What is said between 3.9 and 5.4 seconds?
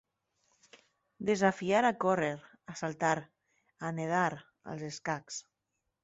nedar, als escacs.